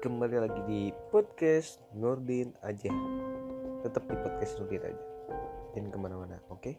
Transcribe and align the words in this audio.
kembali 0.00 0.40
lagi 0.40 0.60
di 0.64 0.82
podcast 1.12 1.76
Nurdin 1.92 2.56
aja 2.64 2.88
Tetap 3.84 4.00
di 4.08 4.16
podcast 4.16 4.56
Nurdin 4.56 4.80
aja 4.88 5.04
Jangan 5.76 5.90
ke 5.92 5.98
mana-mana, 6.00 6.36
oke? 6.48 6.72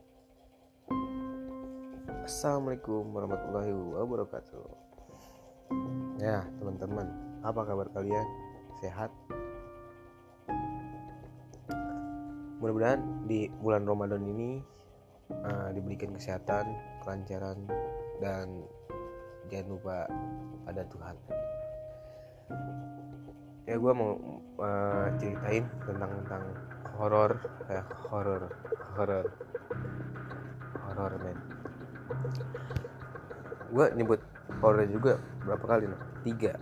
Assalamualaikum 2.25 3.13
warahmatullahi 3.13 3.69
wabarakatuh 3.77 4.65
Ya 6.17 6.49
teman-teman, 6.57 7.13
apa 7.45 7.61
kabar 7.61 7.93
kalian? 7.93 8.25
Sehat? 8.81 9.13
Mudah-mudahan 12.57 13.05
di 13.29 13.53
bulan 13.61 13.85
Ramadan 13.85 14.25
ini 14.25 14.65
uh, 15.45 15.69
diberikan 15.77 16.17
kesehatan, 16.17 16.73
kelancaran, 17.05 17.69
dan 18.17 18.65
jangan 19.53 19.77
lupa 19.77 20.09
pada 20.65 20.81
Tuhan 20.89 21.40
ya 23.71 23.79
gue 23.79 23.93
mau 23.95 24.19
uh, 24.59 25.07
ceritain 25.15 25.63
tentang 25.87 26.11
tentang 26.11 26.43
horor 26.99 27.39
kayak 27.71 27.87
horor 28.11 28.51
horor. 28.99 29.25
Horor 30.83 31.11
men. 31.23 31.37
Gue 33.71 33.85
nyebut 33.95 34.19
horor 34.59 34.83
juga 34.91 35.23
berapa 35.47 35.63
kali 35.63 35.87
nih? 35.87 36.01
Tiga. 36.27 36.53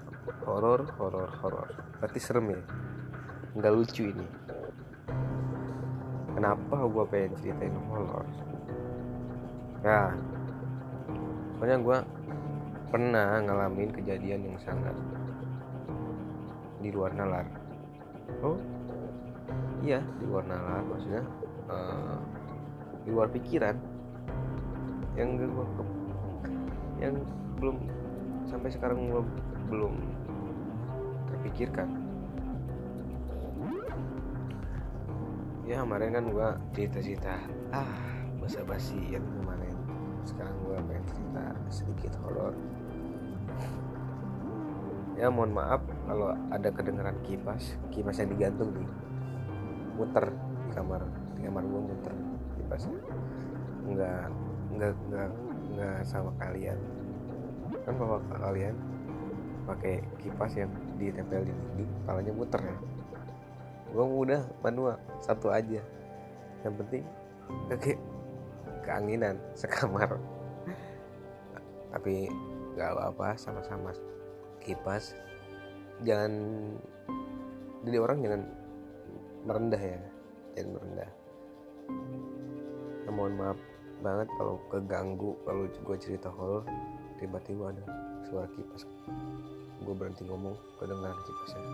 Horor 0.46 0.86
horor 1.02 1.34
horor. 1.42 1.70
Berarti 1.98 2.22
serem 2.22 2.54
ya? 2.54 2.62
Nggak 3.58 3.74
lucu 3.74 4.14
ini. 4.14 4.28
Kenapa 6.38 6.78
gue 6.86 7.06
pengen 7.10 7.34
ceritain 7.42 7.74
horor? 7.90 8.26
Nah 9.82 10.14
pokoknya 11.58 11.78
gue 11.82 11.98
pernah 12.94 13.42
ngalamin 13.42 13.90
kejadian 13.98 14.46
yang 14.46 14.58
sangat 14.62 14.94
di 16.80 16.90
luar 16.92 17.12
nalar. 17.12 17.46
Oh? 18.44 18.58
Iya 19.84 20.04
di 20.20 20.26
luar 20.28 20.44
nalar 20.48 20.84
maksudnya 20.88 21.24
uh, 21.68 22.20
di 23.04 23.10
luar 23.12 23.28
pikiran. 23.32 23.76
Yang 25.16 25.30
gua 25.52 25.66
yang 27.00 27.16
belum 27.60 27.78
sampai 28.48 28.70
sekarang 28.72 29.12
belum 29.12 29.28
belum 29.68 29.94
terpikirkan. 31.32 31.88
Ya 35.70 35.86
kemarin 35.86 36.12
kan 36.16 36.26
gua 36.34 36.48
cerita-cerita 36.74 37.36
ah 37.76 37.92
basa-basi 38.40 39.00
yang 39.12 39.24
kemarin. 39.40 39.76
Sekarang 40.24 40.56
gua 40.64 40.80
pengen 40.88 41.06
cerita 41.08 41.44
sedikit 41.68 42.14
horor 42.24 42.56
ya 45.20 45.28
mohon 45.28 45.52
maaf 45.52 45.84
kalau 46.08 46.32
ada 46.50 46.70
kedengaran 46.72 47.20
kipas 47.28 47.76
kipas 47.92 48.24
yang 48.24 48.32
digantung 48.32 48.72
nih 48.72 48.90
muter 50.00 50.32
di 50.32 50.72
kamar 50.72 51.04
di 51.36 51.44
kamar 51.44 51.64
gue 51.68 51.82
muter 51.84 52.14
kipasnya 52.56 52.96
nggak 53.84 54.26
nggak 54.80 54.94
nggak 55.10 55.30
nggak 55.74 55.98
sama 56.06 56.32
kalian. 56.38 56.78
Kan 57.86 57.94
bapak 57.98 58.22
kalian 58.38 58.76
pakai 59.66 60.02
kipas 60.22 60.54
yang 60.58 60.72
ditempel 60.98 61.46
di 61.46 61.54
dinding 61.54 61.90
kepalanya 62.02 62.34
muter 62.34 62.62
ya. 62.62 62.78
Gue 63.90 64.06
mudah 64.06 64.42
manual 64.62 64.98
satu 65.22 65.50
aja. 65.50 65.82
Yang 66.62 66.74
penting 66.86 67.04
ke 67.70 67.98
keanginan 68.86 69.42
sekamar. 69.58 70.18
Tapi 71.90 72.30
nggak 72.78 72.90
apa-apa 72.94 73.34
sama-sama 73.38 73.90
kipas 74.64 75.16
jangan 76.04 76.32
jadi 77.84 77.98
orang 78.00 78.24
jangan 78.24 78.42
merendah 79.48 79.80
ya 79.80 80.00
jangan 80.56 80.72
merendah. 80.76 81.12
Ya, 83.08 83.10
mohon 83.16 83.34
maaf 83.40 83.60
banget 84.00 84.28
kalau 84.36 84.56
keganggu 84.72 85.36
kalau 85.44 85.68
gue 85.68 85.98
cerita 86.00 86.32
horor 86.32 86.64
tiba-tiba 87.20 87.72
ada 87.72 87.84
suara 88.28 88.48
kipas. 88.52 88.84
Gue 89.84 89.96
berhenti 89.96 90.28
ngomong 90.28 90.56
kedengaran 90.78 91.20
kipasnya. 91.24 91.64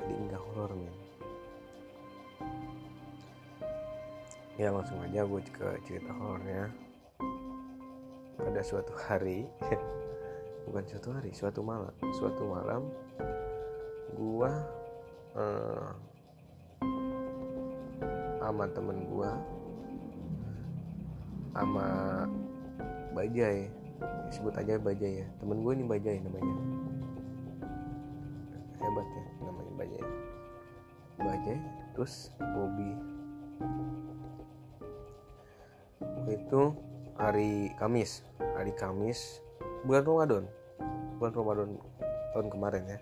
Jadi 0.00 0.12
enggak 0.16 0.40
horor 0.40 0.72
men. 0.72 0.96
Ya 4.56 4.68
langsung 4.72 5.00
aja 5.04 5.24
gue 5.24 5.40
ke 5.52 5.68
cerita 5.84 6.12
horornya. 6.16 6.72
Pada 8.40 8.60
suatu 8.64 8.96
hari 8.96 9.44
bukan 10.72 10.88
suatu 10.88 11.08
hari 11.12 11.30
suatu 11.36 11.60
malam. 11.60 11.92
Suatu 12.16 12.48
malam 12.48 12.88
gua 14.16 14.48
uh, 15.36 15.92
sama 18.40 18.64
temen 18.72 19.04
gua 19.04 19.36
sama 21.52 21.86
Bajai. 23.12 23.68
Sebut 24.32 24.56
aja 24.56 24.80
Bajai 24.80 25.20
ya. 25.20 25.28
Temen 25.36 25.60
gue 25.60 25.72
ini 25.76 25.84
Bajai 25.84 26.16
namanya. 26.24 26.56
Hebat 28.80 29.06
ya 29.12 29.22
namanya 29.44 29.72
Bajai. 29.76 30.04
Bajai 31.20 31.58
terus 31.92 32.32
Bobby. 32.40 32.96
Itu 36.32 36.72
hari 37.20 37.76
Kamis. 37.76 38.24
Hari 38.40 38.72
Kamis 38.72 39.44
bulan 39.84 40.08
Ramadan 40.08 40.44
bulan 41.22 41.38
Ramadan 41.38 41.70
tahun 42.34 42.48
kemarin 42.50 42.82
ya 42.82 42.98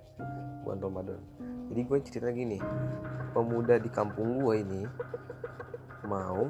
bulan 0.61 0.79
Ramadan. 0.85 1.21
Jadi 1.73 1.81
gue 1.89 1.99
cerita 2.05 2.29
gini 2.29 2.61
pemuda 3.33 3.81
di 3.81 3.89
kampung 3.89 4.45
gue 4.45 4.61
ini 4.61 4.85
mau 6.05 6.45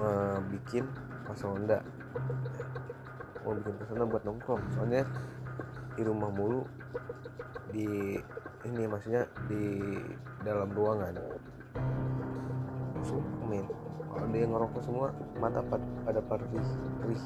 uh, 0.00 0.40
bikin 0.48 0.88
pasang 1.28 1.60
Honda. 1.60 1.84
Mau 3.44 3.52
bikin 3.52 3.74
pasang 3.84 4.00
Honda 4.00 4.06
buat 4.08 4.24
nongkrong 4.24 4.62
soalnya 4.72 5.04
di 5.92 6.02
rumah 6.08 6.32
mulu 6.32 6.64
di 7.68 8.16
ini 8.64 8.82
maksudnya 8.88 9.28
di 9.52 9.92
dalam 10.40 10.72
ruangan. 10.72 11.20
Men 13.44 13.68
kalau 14.08 14.26
dia 14.32 14.48
ngerokok 14.48 14.80
semua 14.80 15.12
mata 15.36 15.60
pada 16.08 16.24
perih 16.24 16.64
perih 17.04 17.22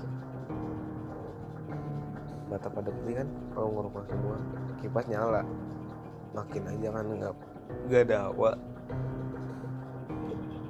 mata 2.50 2.66
pada 2.66 2.91
putih 2.91 3.22
kan 3.22 3.28
kalau 3.55 3.69
ngerokok 3.71 4.05
semua 4.11 4.37
kipas 4.83 5.06
nyala. 5.06 5.43
Makin 6.34 6.62
aja 6.66 6.88
kan 6.91 7.05
nggak 7.06 7.34
nggak 7.87 8.03
ada 8.11 8.16
hawa. 8.27 8.50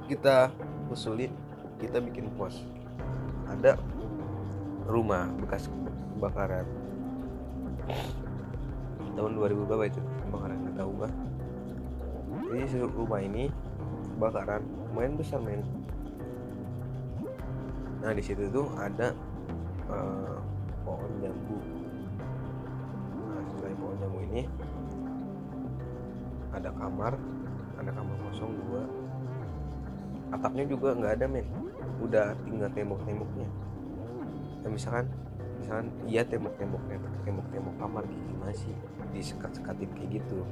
Kita 0.06 0.52
usulin 0.92 1.32
kita 1.80 1.98
bikin 2.04 2.28
pos. 2.36 2.60
Ada 3.48 3.80
rumah 4.84 5.32
bekas 5.41 5.72
kebakaran. 6.12 6.68
Tahun 9.16 9.32
2000 9.34 9.66
berapa 9.66 9.84
itu 9.88 10.00
kebakaran? 10.28 10.58
Nggak 10.60 10.76
tahu 10.78 10.92
bah 11.00 11.12
jadi 12.50 12.82
rumah 12.91 13.22
ini 13.22 13.47
kebakaran 14.18 14.62
lumayan 14.91 15.14
besar 15.14 15.38
men. 15.38 15.62
Nah 18.02 18.10
di 18.10 18.22
situ 18.26 18.50
tuh 18.50 18.66
ada 18.74 19.14
uh, 19.86 20.42
pohon 20.90 21.12
jambu. 21.22 21.58
Nah 23.14 23.42
selain 23.54 23.76
pohon 23.78 23.96
jambu 24.02 24.18
ini 24.26 24.42
ada 26.50 26.70
kamar 26.74 27.14
ada 27.78 27.90
kamar 27.94 28.16
kosong 28.26 28.52
dua. 28.66 28.82
Atapnya 30.34 30.66
juga 30.66 30.98
nggak 30.98 31.12
ada 31.22 31.26
men 31.30 31.46
udah 32.02 32.34
tinggal 32.42 32.70
tembok-temboknya. 32.74 33.47
Ya 34.66 34.68
misalkan 34.68 35.06
misalkan 35.62 35.86
iya 36.10 36.26
tembok-temboknya 36.26 36.98
tembok-tembok 37.22 37.74
kamar 37.78 38.03
gini 38.10 38.34
masih 38.42 38.74
disekat-sekatin 39.15 39.91
kayak 39.94 40.18
gitu. 40.18 40.42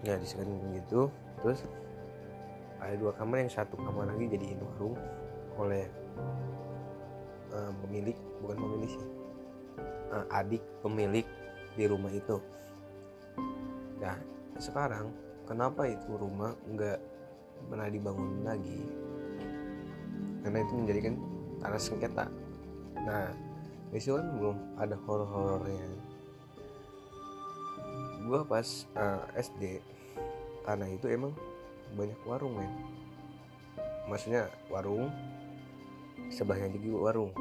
Ya 0.00 0.16
disekatin 0.16 0.56
kayak 0.56 0.72
gitu 0.88 1.12
terus 1.44 1.68
ada 2.80 2.94
dua 2.96 3.12
kamar 3.12 3.44
yang 3.44 3.52
satu 3.52 3.76
kamar 3.76 4.08
lagi 4.08 4.26
jadiin 4.30 4.58
warung 4.62 4.96
oleh 5.58 5.90
pemilik 7.88 8.16
bukan 8.44 8.56
pemilik 8.60 8.92
sih. 8.92 9.08
Uh, 10.12 10.24
adik 10.28 10.60
pemilik 10.84 11.24
di 11.72 11.84
rumah 11.88 12.12
itu. 12.12 12.36
Nah 13.96 14.20
sekarang 14.60 15.08
kenapa 15.48 15.88
itu 15.88 16.12
rumah 16.20 16.52
nggak 16.68 17.00
pernah 17.72 17.88
dibangun 17.88 18.44
lagi? 18.44 18.84
Karena 20.44 20.58
itu 20.60 20.72
menjadikan 20.76 21.14
tanah 21.64 21.80
sengketa. 21.80 22.26
Nah 23.00 23.32
itu 23.96 24.12
kan 24.12 24.26
belum 24.36 24.56
ada 24.76 24.96
horor-horornya. 25.08 25.88
Gua 28.28 28.44
pas 28.44 28.84
uh, 28.92 29.24
SD 29.32 29.80
tanah 30.68 30.92
itu 30.92 31.08
emang 31.08 31.32
banyak 31.96 32.20
warung 32.28 32.60
men. 32.60 32.68
Maksudnya 34.12 34.52
warung 34.68 35.08
sebelahnya 36.28 36.76
juga 36.76 37.12
warung 37.12 37.32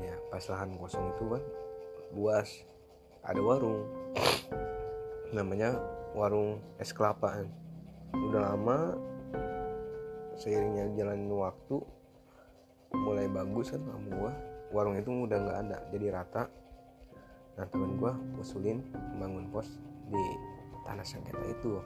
ya 0.00 0.14
pas 0.28 0.44
lahan 0.50 0.76
kosong 0.76 1.12
itu 1.14 1.24
kan 1.28 1.42
luas 2.14 2.48
ada 3.24 3.40
warung. 3.40 3.88
Namanya 5.32 5.80
warung 6.14 6.60
es 6.78 6.94
kelapa 6.94 7.42
kan 7.42 7.48
udah 8.14 8.54
lama 8.54 8.94
seiringnya 10.38 10.94
jalan 10.94 11.26
waktu 11.26 11.82
mulai 12.94 13.26
bagus 13.26 13.74
kan 13.74 13.82
sama 13.82 14.08
gua. 14.14 14.32
Warung 14.74 14.98
itu 14.98 15.10
udah 15.10 15.38
nggak 15.38 15.58
ada 15.66 15.78
jadi 15.90 16.06
rata. 16.14 16.44
Nah 17.58 17.66
temen 17.70 17.98
gua 17.98 18.14
usulin 18.38 18.82
bangun 19.18 19.50
pos 19.50 19.66
di 20.10 20.24
tanah 20.86 21.06
sengketa 21.06 21.44
itu. 21.50 21.80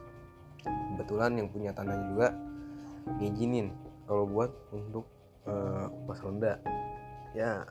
Kebetulan 0.65 1.39
yang 1.39 1.49
punya 1.49 1.71
tanah 1.73 1.97
juga 2.13 2.35
ngizinin 3.23 3.73
kalau 4.05 4.29
buat 4.29 4.51
untuk 4.75 5.07
uh, 5.49 5.89
pos 6.05 6.21
ronda 6.21 6.61
ya. 7.39 7.63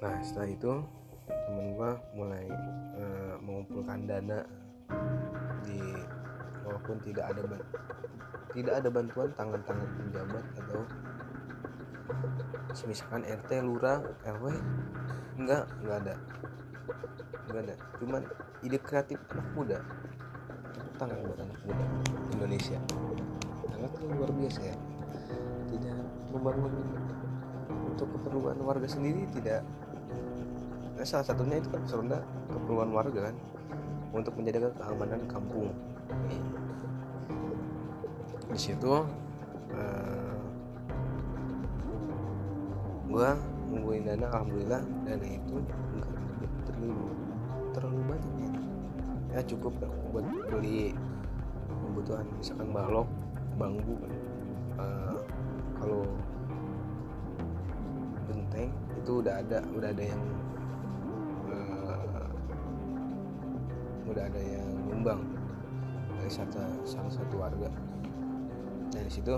Nah 0.00 0.14
setelah 0.24 0.48
itu 0.48 0.72
temen 1.28 1.76
gua 1.76 2.00
mulai 2.16 2.48
uh, 2.96 3.36
mengumpulkan 3.44 4.08
dana 4.08 4.40
di 5.60 5.80
walaupun 6.64 6.96
tidak 7.04 7.28
ada 7.28 7.60
tidak 8.56 8.74
ada 8.80 8.88
bantuan 8.88 9.28
tangan-tangan 9.36 9.88
penjabat 10.00 10.44
atau 10.64 10.80
misalkan 12.88 13.22
RT 13.28 13.50
lurah 13.60 14.00
RW 14.24 14.56
enggak 15.36 15.68
enggak 15.84 15.96
ada. 16.08 16.14
Enggak 17.52 17.62
ada. 17.68 17.74
Cuman 18.00 18.22
ide 18.64 18.78
kreatif 18.80 19.20
anak 19.28 19.48
muda. 19.52 19.78
Tangan 20.96 21.20
buat 21.20 21.38
anak 21.44 21.58
muda 21.68 21.84
Indonesia. 22.32 22.80
Sangat 23.68 23.92
luar 24.08 24.32
biasa 24.32 24.60
ya 24.64 24.76
tidak 25.70 25.96
membangun 26.30 26.72
untuk 27.86 28.08
keperluan 28.18 28.58
warga 28.62 28.88
sendiri 28.90 29.26
tidak 29.34 29.62
nah, 30.96 31.06
salah 31.06 31.26
satunya 31.26 31.58
itu 31.58 31.68
kan 31.70 31.82
seronda 31.86 32.18
keperluan 32.50 32.90
warga 32.90 33.30
kan 33.30 33.36
untuk 34.10 34.34
menjaga 34.34 34.74
keamanan 34.74 35.22
kampung. 35.30 35.70
Di 38.50 38.58
situ 38.58 39.06
uh, 39.70 40.34
gue 43.10 43.28
nungguin 43.70 44.06
dana 44.06 44.26
alhamdulillah 44.34 44.82
dana 45.06 45.26
itu 45.30 45.54
enggak 45.94 46.12
terlalu 46.66 46.94
terlalu 47.70 48.00
banyak 48.10 48.32
ya. 48.34 48.50
Ya 49.30 49.40
cukup 49.46 49.72
buat 50.10 50.26
beli 50.50 50.90
kebutuhan 51.70 52.26
misalkan 52.34 52.74
balok 52.74 53.06
bangku 53.54 53.94
uh, 54.74 55.19
kalau 55.80 56.04
genteng 58.28 58.70
itu 59.00 59.12
udah 59.24 59.40
ada 59.40 59.58
udah 59.72 59.88
ada 59.88 60.04
yang 60.04 60.22
uh, 61.48 62.28
udah 64.12 64.22
ada 64.28 64.40
yang 64.44 64.68
nyumbang 64.92 65.24
dari 66.20 66.30
satu, 66.30 66.60
salah 66.84 67.08
satu 67.08 67.34
warga. 67.40 67.72
Dari 68.92 69.08
situ 69.08 69.32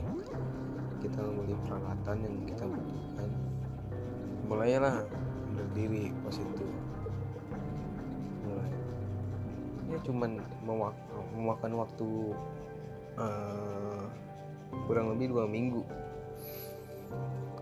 kita 0.99 1.19
membeli 1.23 1.55
peralatan 1.62 2.17
yang 2.27 2.35
kita 2.43 2.65
butuhkan. 2.67 3.31
Mulailah 4.50 5.06
berdiri 5.55 6.11
pas 6.27 6.35
itu. 6.35 6.67
Mulai. 8.43 8.71
Ya 9.95 9.99
cuman 10.03 10.43
memakan 11.38 11.73
waktu 11.79 12.09
uh, 13.15 14.05
kurang 14.91 15.15
lebih 15.15 15.31
dua 15.31 15.47
minggu 15.47 15.87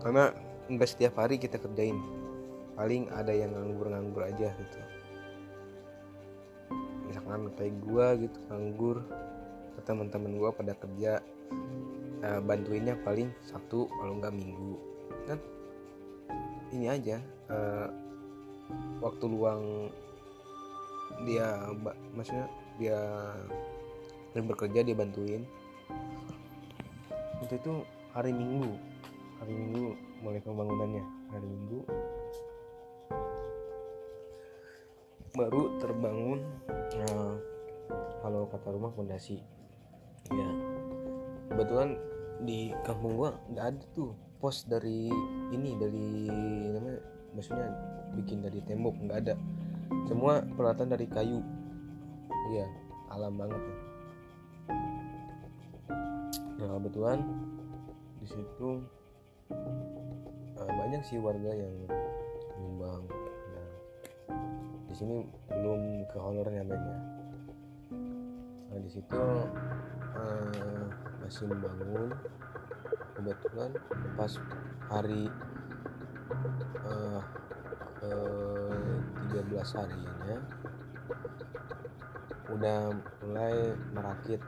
karena 0.01 0.33
nggak 0.67 0.89
setiap 0.89 1.21
hari 1.21 1.37
kita 1.37 1.61
kerjain. 1.61 1.97
Paling 2.73 3.13
ada 3.13 3.29
yang 3.29 3.53
nganggur-nganggur 3.53 4.25
aja 4.25 4.49
gitu. 4.57 4.79
Misalkan 7.05 7.53
kayak 7.55 7.75
gua 7.85 8.17
gitu 8.17 8.37
nganggur. 8.49 9.05
Teman-teman 9.81 10.37
gua 10.37 10.53
pada 10.53 10.77
kerja 10.77 11.25
uh, 12.21 12.41
bantuinnya 12.45 12.97
paling 13.01 13.29
satu 13.45 13.89
kalau 13.89 14.17
nggak 14.17 14.33
minggu. 14.33 14.73
Kan 15.29 15.39
ini 16.73 16.85
aja 16.89 17.17
uh, 17.49 17.89
waktu 19.01 19.25
luang 19.25 19.91
dia 21.27 21.69
maksudnya 22.15 22.47
dia 22.81 22.99
yang 24.33 24.45
bekerja 24.49 24.81
dia 24.81 24.95
bantuin. 24.97 25.43
Itu 27.41 27.53
itu 27.57 27.73
hari 28.13 28.31
minggu 28.31 28.90
hari 29.41 29.57
minggu 29.57 29.97
mulai 30.21 30.37
pembangunannya. 30.45 31.01
Hari 31.33 31.47
minggu 31.49 31.79
baru 35.33 35.81
terbangun 35.81 36.45
uh, 37.09 37.35
kalau 38.21 38.45
kata 38.53 38.69
rumah 38.69 38.93
fondasi. 38.93 39.41
Ya 40.29 40.49
kebetulan 41.49 41.97
di 42.45 42.69
kampung 42.85 43.17
gua 43.17 43.33
nggak 43.49 43.65
ada 43.65 43.83
tuh 43.97 44.13
pos 44.37 44.69
dari 44.69 45.09
ini 45.49 45.73
dari 45.77 46.29
namanya 46.69 47.01
maksudnya 47.33 47.67
bikin 48.13 48.45
dari 48.45 48.61
tembok 48.69 48.93
nggak 49.01 49.19
ada. 49.25 49.35
Semua 50.05 50.45
peralatan 50.53 50.93
dari 50.93 51.09
kayu. 51.09 51.41
Iya 52.53 52.69
alam 53.09 53.41
banget 53.41 53.57
ya. 53.57 53.77
nah 56.61 56.77
kebetulan 56.77 57.25
di 58.21 58.27
situ 58.29 58.85
uh, 60.57 60.71
banyak 60.71 61.01
sih 61.05 61.19
warga 61.21 61.51
yang 61.51 61.73
nyumbang. 62.59 63.03
Nah 63.53 63.69
di 64.87 64.93
sini 64.95 65.23
belum 65.47 66.07
ke 66.11 66.17
honornya 66.19 66.63
mainnya 66.67 66.97
nah 68.71 68.79
di 68.79 68.87
situ 68.87 69.23
uh, 70.15 70.85
masih 71.19 71.47
membangun. 71.51 72.15
Kebetulan 73.11 73.71
pas 74.15 74.31
hari 74.87 75.27
uh, 76.87 77.21
ke 77.99 78.13
13 79.35 79.77
harinya 79.77 80.37
udah 82.51 82.79
mulai 83.23 83.75
merakit 83.91 84.41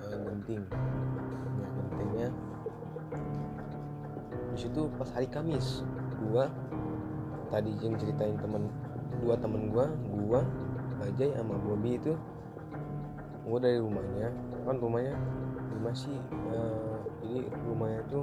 uh, 0.00 0.16
genting. 0.24 0.64
Ya 1.60 1.68
gentingnya 1.76 2.28
di 4.52 4.58
situ 4.60 4.88
pas 5.00 5.08
hari 5.16 5.28
Kamis 5.28 5.82
gua 6.28 6.52
tadi 7.48 7.72
yang 7.80 7.96
ceritain 7.96 8.36
temen 8.36 8.68
dua 9.24 9.34
temen 9.40 9.72
gua 9.72 9.88
gua 10.12 10.40
Bajai 11.02 11.34
sama 11.34 11.58
Bobby 11.58 11.98
itu 11.98 12.14
gua 13.42 13.58
dari 13.58 13.82
rumahnya 13.82 14.30
kan 14.62 14.78
rumahnya 14.78 15.18
masih 15.82 16.14
uh, 16.54 17.02
jadi 17.22 17.42
rumahnya 17.66 18.00
itu 18.06 18.20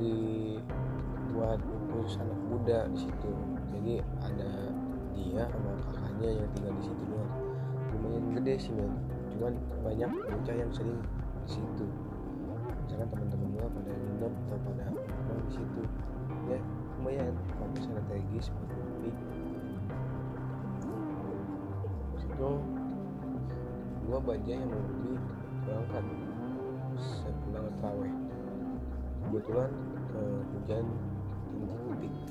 dibuat 0.00 1.60
khusus 1.92 2.20
anak 2.20 2.40
muda 2.48 2.78
di 2.90 2.98
situ. 3.06 3.32
Jadi 3.76 3.94
ada 4.24 4.50
dia 5.12 5.44
sama 5.48 5.72
kakaknya 5.92 6.28
yang 6.40 6.48
tinggal 6.56 6.72
di 6.80 6.84
situ 6.84 7.02
doang. 7.08 7.32
Lumayan 7.92 8.24
gede 8.40 8.54
sih 8.56 8.72
men. 8.72 8.92
Cuman 9.36 9.52
banyak 9.84 10.10
bocah 10.10 10.56
yang 10.56 10.70
sering 10.72 10.98
di 11.44 11.50
situ 11.60 11.86
misalkan 12.90 13.06
teman-teman 13.14 13.48
gua 13.54 13.70
pada 13.70 13.92
nginep 13.94 14.34
atau 14.34 14.58
pada 14.66 14.82
nongkrong 14.90 15.42
di 15.46 15.50
situ. 15.54 15.82
Ya 16.50 16.58
lumayan. 16.98 17.34
Bagus 17.62 17.86
strategis 17.86 18.46
kopi 18.50 19.14
situ 22.18 22.50
gua 24.10 24.18
baca 24.18 24.50
yang 24.50 24.66
mau 24.66 24.82
beli 24.90 25.14
berangkat 25.62 26.04
sepulang 26.98 27.70
terawih. 27.78 28.14
Kebetulan 29.22 29.70
uh, 30.18 30.40
hujan 30.50 30.86
tinggi 32.02 32.26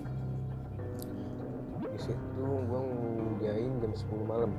di 1.87 1.99
situ 2.03 2.47
gua 2.67 2.83
ngujain 2.83 3.79
jam 3.79 3.91
10 3.95 4.27
malam. 4.27 4.51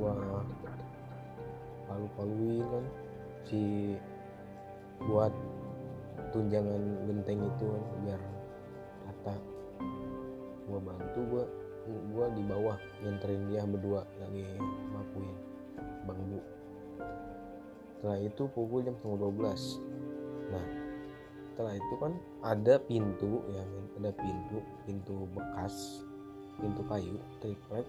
Gua 0.00 0.40
palu-paluin 1.84 2.64
kan 2.64 2.84
si 3.48 3.94
buat 5.04 5.32
tunjangan 6.34 6.82
genteng 7.08 7.40
itu 7.44 7.64
kan 7.64 7.84
biar 8.04 8.20
rata. 9.08 9.34
Gua 10.68 10.80
bantu 10.82 11.20
gua 11.30 11.44
gua 12.12 12.26
di 12.36 12.42
bawah 12.44 12.78
nganterin 13.02 13.48
dia 13.50 13.64
berdua 13.64 14.04
lagi 14.20 14.44
mapuin 14.92 15.36
bambu 16.04 16.40
setelah 18.00 18.18
itu 18.20 18.42
pukul 18.56 18.80
jam 18.80 18.96
setengah 18.96 19.28
12 19.28 20.50
nah 20.50 20.66
setelah 21.52 21.74
itu 21.76 21.94
kan 22.00 22.12
ada 22.40 22.74
pintu 22.80 23.44
ya 23.52 23.64
ada 24.00 24.10
pintu 24.16 24.58
pintu 24.88 25.28
bekas 25.36 26.00
pintu 26.56 26.80
kayu 26.88 27.20
triplek 27.44 27.84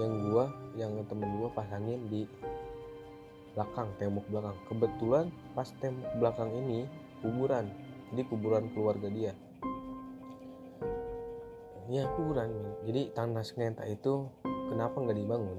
yang 0.00 0.12
gua 0.32 0.48
yang 0.74 0.92
temen 1.06 1.30
gua 1.38 1.52
pasangin 1.52 2.00
di 2.08 2.24
belakang 3.54 3.88
tembok 4.02 4.26
belakang. 4.28 4.56
Kebetulan 4.66 5.26
pas 5.54 5.70
tembok 5.78 6.10
belakang 6.18 6.50
ini 6.52 6.90
kuburan. 7.22 7.70
Jadi 8.10 8.22
kuburan 8.28 8.64
keluarga 8.74 9.08
dia. 9.08 9.32
Ya 11.88 12.08
kuburan 12.16 12.50
jadi 12.88 13.12
tanah 13.12 13.44
Sengenta 13.44 13.84
itu 13.86 14.26
kenapa 14.72 14.98
nggak 14.98 15.18
dibangun? 15.20 15.58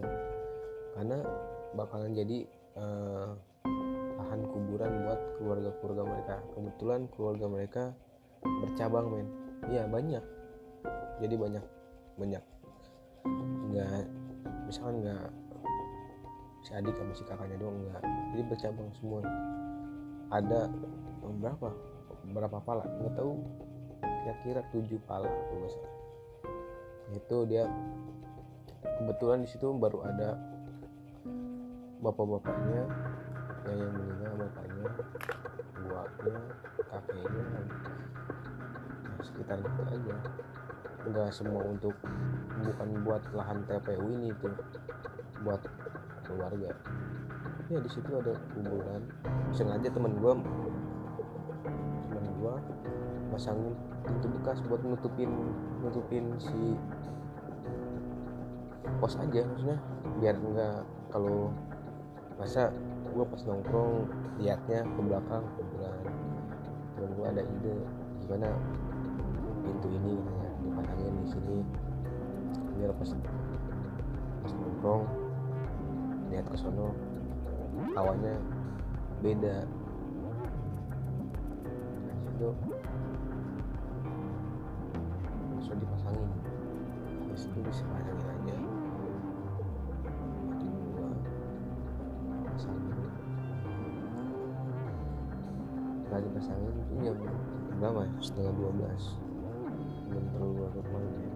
Karena 0.97 1.17
bakalan 1.75 2.17
jadi 2.17 2.49
uh, 2.79 3.29
lahan 4.15 4.41
kuburan 4.49 5.05
buat 5.05 5.19
keluarga-keluarga 5.37 6.03
mereka. 6.03 6.35
Kebetulan 6.55 7.01
keluarga 7.13 7.45
mereka 7.45 7.83
bercabang 8.41 9.07
men. 9.11 9.27
Iya 9.69 9.85
banyak. 9.85 10.23
Jadi 11.21 11.35
banyak 11.37 11.65
banyak. 12.17 12.43
Nggak 13.71 14.03
misalkan 14.65 14.95
nggak 15.05 15.44
si 16.65 16.73
adik 16.73 16.97
sama 16.97 17.13
si 17.13 17.21
kakaknya 17.29 17.61
doang 17.61 17.77
enggak. 17.77 18.01
Jadi 18.33 18.41
bercabang 18.49 18.89
semua. 18.97 19.21
Ada 20.33 20.65
berapa? 21.21 21.69
Berapa 22.33 22.57
pala? 22.65 22.83
Nggak 22.97 23.13
tahu. 23.21 23.37
Kira-kira 24.01 24.61
tujuh 24.73 24.97
pala 25.05 25.29
kalau 25.29 25.69
itu 27.13 27.37
dia. 27.45 27.69
Kebetulan 28.81 29.45
di 29.45 29.49
situ 29.49 29.69
baru 29.77 30.01
ada 30.09 30.37
bapak-bapaknya 32.01 32.81
yang 33.65 33.77
yang 33.81 33.93
meninggal 33.97 34.33
bapaknya 34.45 34.89
buatnya 35.85 36.37
kakeknya 36.89 37.43
nah, 37.49 37.65
sekitar 39.21 39.57
itu 39.61 39.81
aja. 39.89 40.15
Enggak 41.05 41.29
semua 41.29 41.61
untuk 41.65 41.93
bukan 42.65 42.89
buat 43.05 43.21
lahan 43.37 43.61
TPU 43.69 44.05
ini 44.09 44.33
tuh. 44.41 44.53
Buat 45.45 45.61
keluarga. 46.25 46.73
Ya 47.69 47.81
di 47.81 47.89
situ 47.89 48.09
ada 48.13 48.33
kuburan 48.53 49.01
sengaja 49.49 49.89
teman 49.89 50.13
gue 50.21 50.33
teman 52.13 52.25
gue 52.37 52.53
pasangin 53.33 53.73
pintu 54.05 54.29
bekas 54.37 54.61
buat 54.69 54.81
nutupin 54.85 55.33
nutupin 55.81 56.37
si 56.37 56.77
pos 59.01 59.17
aja 59.17 59.41
maksudnya. 59.49 59.81
Biar 60.21 60.37
enggak 60.37 60.85
kalau 61.09 61.49
masa 62.37 62.69
gue 63.09 63.25
pas 63.25 63.41
nongkrong 63.47 64.05
liatnya 64.37 64.85
ke 64.85 64.99
belakang 65.01 65.43
kuburan 65.57 65.97
temen 66.95 67.11
gue 67.17 67.25
ada 67.25 67.41
ide 67.41 67.75
gimana 68.25 68.49
pintu 69.65 69.87
ini 69.89 70.21
katanya 70.21 70.49
dipasangin 70.61 71.13
di 71.17 71.27
sini. 71.33 71.57
Biar 72.77 72.91
pas 72.93 73.09
nongkrong 74.53 75.24
lihat 76.33 76.45
ke 76.49 76.57
sono 76.57 76.91
awalnya 77.93 78.35
beda. 79.21 79.65
Nah 82.05 82.15
situ. 82.25 82.49
Langsung 85.55 85.77
dipasangin 85.79 86.29
di 87.29 87.37
situ 87.37 87.57
bisa 87.63 87.83
pasangin 87.89 88.17
aja. 88.25 88.55
Mati 90.49 90.67
dua. 90.67 91.07
Pasangin. 92.49 92.95
Setelah 96.05 96.21
dipasangin 96.21 96.73
itu 96.73 96.93
jam 97.03 97.17
berapa 97.75 98.01
ya 98.07 98.13
setengah 98.23 98.53
dua 98.55 98.71
belas. 98.75 99.03
Belum 100.05 100.25
terlalu 100.31 100.53
larut 100.63 100.87
malam 100.93 101.13
ya 101.19 101.33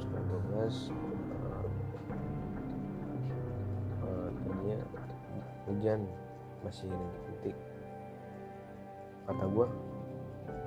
setengah 0.00 0.24
dua 0.26 0.40
belas 0.48 0.74
hujan 5.70 6.04
masih 6.66 6.90
titik 7.30 7.56
kata 9.30 9.44
gue 9.46 9.66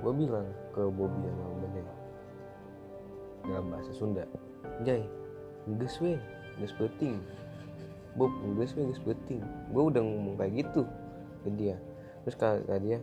gue 0.00 0.12
bilang 0.16 0.48
ke 0.72 0.82
Bobby 0.88 1.28
sama 1.28 1.54
Bade 1.60 1.82
dalam 3.44 3.66
bahasa 3.68 3.92
Sunda 3.92 4.24
Jai 4.82 5.04
nges 5.68 5.96
we 6.00 6.16
nges 6.60 6.72
beting 6.80 7.20
Bob 8.16 8.32
nges 8.56 8.72
we 8.74 8.88
nges 8.88 9.02
beting 9.04 9.44
gue 9.70 9.82
udah 9.84 10.02
ngomong 10.02 10.34
kayak 10.40 10.64
gitu 10.64 10.88
ke 11.44 11.48
dia. 11.52 11.76
Terus 12.24 12.36
kata 12.40 12.80
dia 12.80 12.98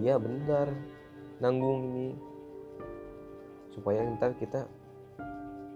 iya 0.00 0.16
bentar 0.16 0.72
nanggung 1.38 1.92
ini. 1.92 2.16
Supaya 3.70 4.02
ntar 4.16 4.34
kita 4.40 4.66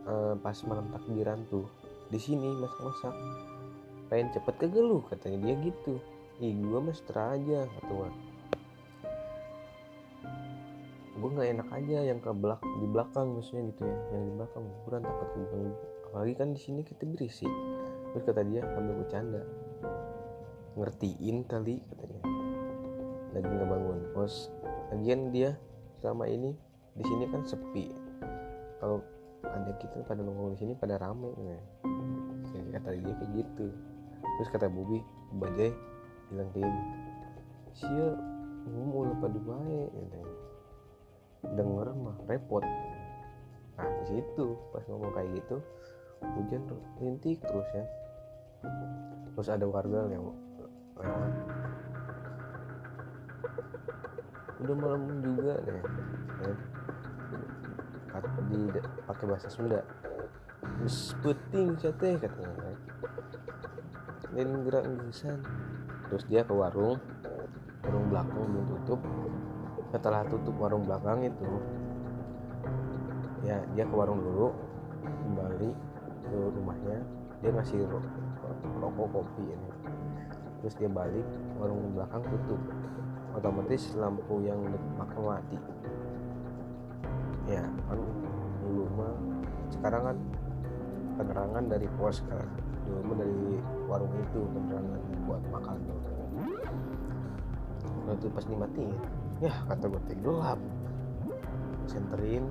uh, 0.08 0.34
pas 0.40 0.56
malam 0.64 0.88
takbiran 0.90 1.44
tuh 1.52 1.68
di 2.08 2.18
sini 2.18 2.48
masak-masak 2.58 3.14
pengen 4.14 4.30
cepet 4.30 4.54
ke 4.62 4.66
katanya 5.11 5.38
dia 5.42 5.54
gitu. 5.59 5.99
Ih 6.38 6.54
gue 6.54 6.78
mas 6.78 7.02
aja 7.11 7.66
kata 7.66 7.90
gue 7.90 8.11
gue 11.14 11.30
nggak 11.35 11.50
enak 11.50 11.68
aja 11.75 11.99
yang 12.14 12.23
ke 12.23 12.30
belak 12.30 12.62
di 12.78 12.87
belakang 12.87 13.35
maksudnya 13.35 13.75
gitu 13.75 13.83
ya 13.90 13.99
yang 14.14 14.23
di 14.30 14.33
belakang. 14.38 14.62
Kuburan 14.71 15.02
takut 15.02 15.28
ke 15.35 15.37
belakang 15.42 15.75
apalagi 16.06 16.35
kan 16.38 16.49
di 16.54 16.61
sini 16.62 16.80
kita 16.87 17.02
berisik. 17.11 17.50
Terus 18.14 18.23
kata 18.23 18.47
dia 18.47 18.62
ambil 18.78 19.02
bercanda 19.02 19.42
ngertiin 20.78 21.37
kali 21.50 21.83
katanya. 21.83 22.23
Lagi 23.35 23.50
ngebangun 23.50 23.99
pos 24.14 24.54
lagian 24.94 25.35
dia 25.35 25.59
selama 25.99 26.30
ini 26.30 26.54
di 26.94 27.02
sini 27.02 27.26
kan 27.35 27.42
sepi. 27.42 27.90
Kalau 28.78 29.02
ada 29.42 29.75
kita 29.83 30.06
pada 30.06 30.23
nongkrong 30.23 30.54
di 30.54 30.59
sini 30.62 30.73
pada 30.78 31.02
rame 31.02 31.35
ya. 31.35 31.59
kata 32.78 32.94
dia 32.94 33.14
kayak 33.18 33.30
gitu 33.42 33.75
terus 34.38 34.49
kata 34.50 34.66
Bobi 34.69 35.00
Bajai 35.35 35.71
bilang 36.31 36.49
ke 36.54 36.59
ini 36.62 36.83
sia 37.75 38.09
mau 38.71 39.04
lupa 39.04 39.26
katanya 39.28 39.90
denger 41.52 41.88
mah 41.93 42.16
repot 42.31 42.64
nah 43.75 43.87
di 44.02 44.04
situ 44.07 44.57
pas 44.71 44.83
ngomong 44.87 45.12
kayak 45.12 45.31
gitu 45.43 45.57
hujan 46.23 46.62
rintik 47.02 47.38
terus 47.43 47.69
ya 47.75 47.85
terus 49.35 49.49
ada 49.50 49.66
warga 49.66 50.09
yang 50.09 50.23
lewat 50.23 50.37
udah 54.64 54.76
malam 54.81 55.02
juga 55.21 55.61
deh 55.66 55.76
ya. 55.76 56.54
pakai 59.04 59.25
bahasa 59.28 59.50
Sunda 59.50 59.85
Seputing 60.88 61.76
teh 61.76 62.16
katanya 62.16 62.74
dan 64.34 64.66
gerak 64.66 64.84
gerusan 64.90 65.38
terus 66.10 66.26
dia 66.26 66.42
ke 66.42 66.50
warung 66.50 66.98
warung 67.86 68.06
belakang 68.10 68.42
belum 68.50 68.66
tutup. 68.74 69.00
Setelah 69.94 70.26
tutup 70.26 70.54
warung 70.58 70.82
belakang 70.82 71.22
itu 71.22 71.50
ya 73.46 73.62
dia 73.76 73.84
ke 73.86 73.94
warung 73.94 74.18
dulu 74.18 74.50
kembali 75.04 75.70
ke 76.26 76.36
rumahnya. 76.58 76.98
Dia 77.44 77.50
ngasih 77.52 77.86
rokok 78.80 79.06
kopi 79.12 79.44
ini. 79.46 79.70
Terus 80.64 80.74
dia 80.80 80.88
balik 80.88 81.26
warung 81.60 81.92
belakang 81.92 82.24
tutup. 82.24 82.60
Otomatis 83.36 83.92
lampu 83.94 84.42
yang 84.42 84.58
dekat 84.66 85.08
mati. 85.20 85.58
Ya 87.44 87.62
kan 87.86 88.00
dulu 88.64 88.88
mah 88.96 89.14
sekarang 89.68 90.02
kan 90.08 90.16
penerangan 91.20 91.64
dari 91.68 91.86
pos 92.00 92.24
kan 92.26 92.48
dulu 92.84 93.12
dari 93.16 93.58
warung 93.88 94.14
itu 94.20 94.40
penerangan 94.52 95.00
buat 95.24 95.42
makan 95.52 95.76
tuh. 95.88 96.00
Itu 98.14 98.28
pas 98.30 98.44
dimatiin 98.44 98.94
ya 99.42 99.50
kata 99.66 99.90
gue 99.90 100.02
teh 100.06 100.16
gelap 100.22 100.60
senterin 101.90 102.46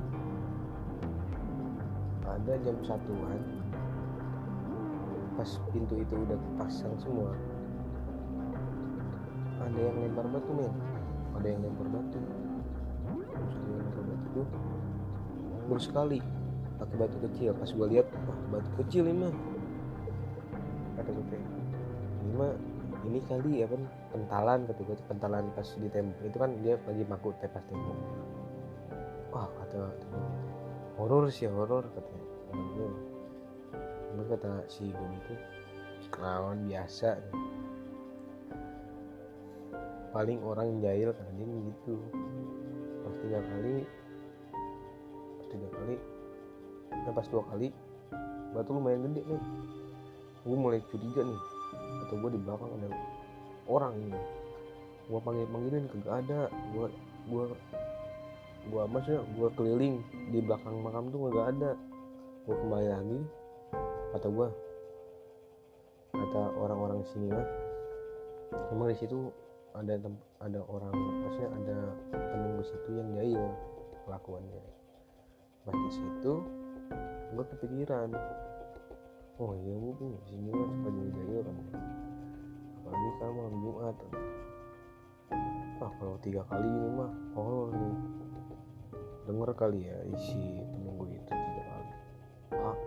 ada 2.27 2.53
jam 2.59 2.75
satuan 2.83 3.39
pas 5.39 5.49
pintu 5.71 5.95
itu 5.97 6.13
udah 6.13 6.37
pasang 6.59 6.93
semua 6.99 7.31
ada 9.63 9.79
yang 9.79 9.95
lempar 10.05 10.27
batu 10.27 10.51
men 10.53 10.73
ada 11.33 11.47
yang 11.49 11.61
lempar 11.65 11.87
batu. 11.89 12.19
Terus 13.33 13.55
yang 13.65 13.77
lempar 13.81 14.03
batu 14.05 14.27
tuh 14.37 14.47
sekali. 15.81 16.19
Pakai 16.77 16.95
batu 16.99 17.17
kecil. 17.29 17.51
Pas 17.57 17.69
gue 17.69 17.87
lihat 17.89 18.07
batu 18.53 18.69
kecil 18.83 19.09
ini 19.09 19.25
mah 19.25 19.33
kata 21.03 21.11
gue 21.11 21.39
ini 22.23 22.31
mah 22.39 22.55
ini 23.03 23.19
kali 23.27 23.51
ya 23.59 23.67
kan 23.67 23.83
pentalan 24.15 24.59
kata 24.63 24.79
gue 24.87 24.95
pentalan 25.11 25.45
pas 25.51 25.67
di 25.67 25.89
tembok 25.91 26.23
itu 26.23 26.37
kan 26.39 26.51
dia 26.63 26.79
lagi 26.79 27.03
maku 27.03 27.35
tepas 27.43 27.63
tembok 27.67 27.97
wah 29.35 29.51
kata 29.59 29.91
horor 30.95 31.27
sih 31.27 31.51
horor 31.51 31.83
katanya 31.91 32.23
Bener 34.13 34.29
kata 34.29 34.69
si 34.69 34.93
Bom 34.93 35.09
itu 35.09 35.33
lawan 36.21 36.69
biasa. 36.69 37.17
Paling 40.13 40.37
orang 40.45 40.77
jahil 40.77 41.09
karena 41.09 41.33
dia 41.33 41.57
gitu. 41.73 41.97
Pas 43.01 43.15
tiga 43.25 43.41
kali 43.41 43.89
pas 45.41 45.47
tiga 45.49 45.67
kali 45.73 45.95
nah 46.93 47.11
pas 47.11 47.27
dua 47.27 47.43
kali 47.51 47.67
batu 48.55 48.69
lumayan 48.71 49.11
gede 49.11 49.27
nih 49.27 49.41
gue 50.43 50.57
mulai 50.59 50.79
curiga 50.91 51.21
nih 51.23 51.41
atau 52.07 52.15
gue 52.19 52.29
di 52.35 52.39
belakang 52.43 52.71
ada 52.79 52.87
orang 53.67 53.93
ini. 53.95 54.19
Gue 55.07 55.19
panggil 55.19 55.47
panggilin 55.51 55.85
kagak 55.91 56.15
ada. 56.23 56.41
Gue 56.75 56.87
gue 57.23 57.43
gua 58.71 58.87
maksudnya 58.87 59.19
gua 59.35 59.49
keliling 59.59 59.99
di 60.31 60.39
belakang 60.39 60.79
makam 60.79 61.11
tuh 61.11 61.27
nggak 61.27 61.47
ada. 61.57 61.71
Gua 62.47 62.55
kembali 62.63 62.87
lagi 62.87 63.19
kata 64.15 64.27
gua 64.29 64.47
kata 66.13 66.41
orang-orang 66.61 67.01
sini 67.09 67.33
mah 67.33 67.47
emang 68.69 68.93
di 68.93 68.97
situ 69.01 69.33
ada 69.73 69.97
ada 70.37 70.59
orang 70.69 70.93
maksudnya 70.93 71.49
ada 71.49 71.77
penunggu 72.13 72.63
situ 72.63 72.89
yang 72.93 73.09
jahil 73.17 73.43
kelakuannya. 74.07 74.63
Pas 75.67 75.75
di 75.75 75.91
situ 75.91 76.33
gua 77.35 77.43
kepikiran 77.51 78.15
oh 79.41 79.51
iya 79.57 79.73
bu. 79.73 79.89
Bu, 79.97 80.07
sini 80.29 80.49
mah 80.53 80.67
suka 80.69 80.89
jahil 80.93 81.11
jahil 81.13 81.41
kan 81.41 81.57
apalagi 82.83 83.09
kan 83.17 83.29
malam 83.33 83.55
Jumat. 83.63 83.97
Ah 85.81 85.91
kalau 85.97 86.15
tiga 86.21 86.41
kali 86.45 86.67
ini 86.67 86.89
mah 86.93 87.11
horor 87.33 87.73
nih. 87.73 87.97
Denger 89.23 89.49
kali 89.55 89.79
ya 89.87 89.97
isi 90.13 90.43
penunggu 90.67 91.05
itu 91.09 91.31
tiga 91.31 91.63
kali. 91.65 91.91
Ah 92.59 92.77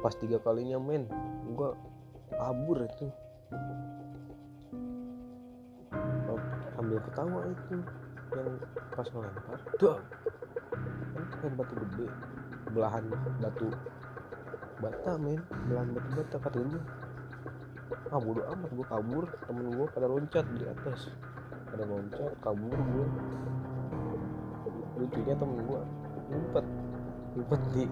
pas 0.00 0.14
tiga 0.16 0.38
kalinya 0.40 0.78
men 0.80 1.04
gua 1.52 1.76
kabur 2.32 2.82
itu. 2.82 3.06
Oh, 6.32 6.40
sambil 6.72 6.98
ketawa 7.04 7.40
itu 7.52 7.76
yang 8.32 8.50
pas 8.96 9.06
ngelempar. 9.12 9.58
Dah 9.76 9.98
kan 11.12 11.24
kan 11.44 11.52
batu 11.58 11.74
gede 11.76 12.06
belahan 12.72 13.04
batu 13.42 13.68
bata 14.82 15.14
men. 15.14 15.38
Belahan 15.70 15.88
batu 15.94 16.10
bata 16.18 16.36
kata 16.42 16.58
gue 16.58 16.82
ah 18.12 18.18
bodo 18.18 18.42
amat 18.50 18.70
gue 18.74 18.86
kabur. 18.90 19.24
Temen 19.46 19.66
gue 19.70 19.86
pada 19.94 20.06
loncat 20.10 20.46
di 20.58 20.64
atas. 20.66 21.14
Pada 21.70 21.84
loncat 21.86 22.34
kabur 22.42 22.74
gue 22.74 23.06
lucunya 24.98 25.34
temen 25.38 25.58
gue 25.62 25.80
ngumpet. 26.34 26.66
Ngumpet 27.38 27.60
di 27.78 27.84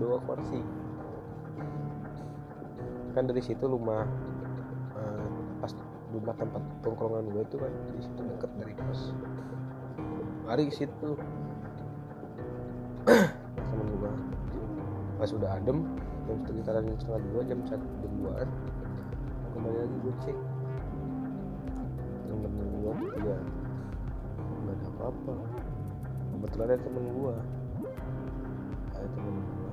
bawah 0.00 0.20
kursi. 0.24 0.60
Kan 3.12 3.28
dari 3.28 3.42
situ 3.44 3.64
rumah 3.68 4.08
eh, 4.96 5.28
pas 5.60 5.72
rumah 6.08 6.34
tempat 6.40 6.62
tongkrongan 6.80 7.28
gue 7.28 7.42
itu 7.44 7.56
kan 7.60 7.72
di 7.92 8.00
situ 8.00 8.20
deket 8.24 8.50
dari 8.56 8.74
kos 8.74 9.12
lari 10.48 10.64
ke 10.72 10.74
situ. 10.80 11.10
Temen 13.68 13.88
gue 14.00 14.12
pas 15.18 15.30
udah 15.34 15.50
adem 15.58 15.84
jam 16.28 16.44
sekitaran 16.44 16.84
jam 16.84 16.96
setengah 17.00 17.20
dua 17.32 17.40
jam 17.48 17.58
satu 17.64 17.86
jam 18.04 18.12
duaan. 18.20 18.48
Kembali 19.56 19.76
lagi 19.80 19.96
gue 20.04 20.14
cek. 20.20 20.36
Temen 22.28 22.52
gue 22.68 22.92
juga 23.16 23.36
nggak 24.36 24.76
ada 24.76 24.86
apa-apa. 24.92 25.34
Kebetulan 26.28 26.68
ada 26.68 26.76
temen 26.84 27.04
gue 27.16 27.34
ada 28.92 29.08
temen 29.08 29.34
gue 29.40 29.72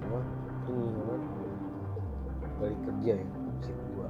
gue 0.00 0.20
ini 0.72 0.88
apa? 0.96 1.44
Balik 2.56 2.80
kerja 2.88 3.12
ya 3.20 3.26
si 3.60 3.70
gue 3.76 4.08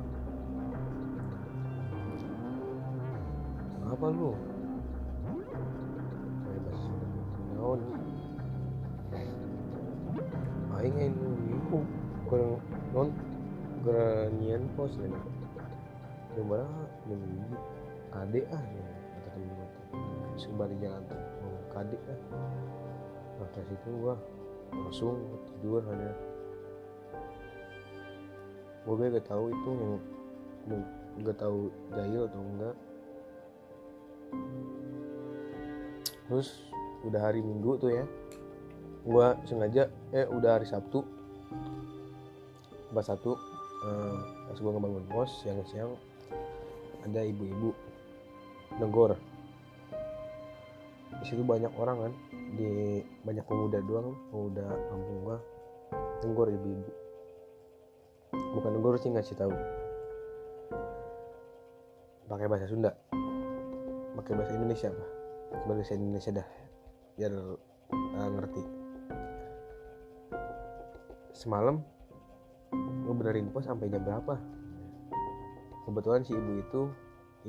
apa 3.93 4.07
lu 4.09 4.33
pos 14.73 14.97
ya 14.97 15.09
coba 16.33 16.65
nunggu 17.05 17.57
ade 18.13 18.41
ah 18.49 18.65
ya 18.65 18.85
kata 19.21 19.29
temen 19.37 19.53
gue 19.53 19.69
sembari 20.41 20.77
jalan 20.81 21.05
tuh 21.09 21.21
mau 21.45 21.57
kade 21.77 21.99
ah. 22.09 22.21
Nah 23.37 23.49
dari 23.53 23.67
situ 23.69 23.89
gua 24.01 24.17
langsung 24.73 25.17
tidur 25.61 25.85
ada 25.85 26.11
gue 28.83 29.13
gak 29.13 29.27
tahu 29.29 29.45
itu 29.53 29.71
yang 30.67 30.83
gak 31.23 31.39
tahu 31.39 31.71
jahil 31.93 32.27
atau 32.27 32.41
enggak. 32.41 32.77
Terus 36.27 36.49
udah 37.05 37.21
hari 37.21 37.45
minggu 37.45 37.77
tuh 37.77 37.93
ya 37.93 38.05
gua 39.05 39.37
sengaja 39.45 39.93
eh 40.15 40.25
udah 40.25 40.57
hari 40.57 40.67
sabtu 40.67 41.05
pas 42.93 43.05
satu 43.05 43.52
eh, 43.83 44.17
pas 44.49 44.59
gua 44.59 44.73
ngebangun 44.79 45.05
pos 45.11 45.31
siang-siang 45.43 45.93
ada 47.03 47.21
ibu-ibu 47.27 47.75
negor. 48.79 49.19
Di 51.23 51.25
situ 51.29 51.43
banyak 51.45 51.71
orang 51.77 52.09
kan 52.09 52.13
di 52.57 53.03
banyak 53.27 53.45
pemuda 53.45 53.79
doang 53.85 54.17
pemuda 54.31 54.67
kampung 54.91 55.19
gua. 55.27 55.37
Negor 56.23 56.49
ibu-ibu. 56.51 56.91
Bukan 58.33 58.71
negor 58.79 58.97
sih 58.97 59.11
ngasih 59.13 59.37
tahu. 59.37 59.53
Pakai 62.31 62.49
bahasa 62.49 62.71
Sunda. 62.71 62.97
Pakai 64.17 64.33
bahasa 64.39 64.57
Indonesia 64.57 64.89
apa? 64.89 65.05
Pakai 65.53 65.67
bahasa 65.69 65.93
Indonesia 65.99 66.31
dah 66.33 66.49
biar 67.17 67.33
uh, 67.93 68.31
ngerti. 68.39 68.63
Semalam 71.37 71.85
gue 73.03 73.15
benerin 73.19 73.51
pos 73.51 73.67
sampai 73.67 73.91
jam 73.91 74.03
berapa? 74.07 74.39
Kebetulan 75.83 76.23
si 76.23 76.33
ibu 76.33 76.53
itu 76.63 76.83